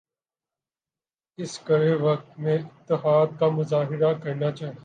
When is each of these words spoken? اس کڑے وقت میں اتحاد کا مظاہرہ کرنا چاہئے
اس 1.37 1.57
کڑے 1.59 1.93
وقت 2.01 2.39
میں 2.39 2.57
اتحاد 2.57 3.39
کا 3.39 3.47
مظاہرہ 3.49 4.13
کرنا 4.23 4.51
چاہئے 4.51 4.73